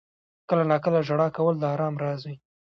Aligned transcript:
•کله 0.49 0.63
ناکله 0.71 0.99
ژړا 1.07 1.27
کول 1.37 1.55
د 1.59 1.63
آرام 1.73 1.93
راز 2.03 2.21
وي. 2.27 2.35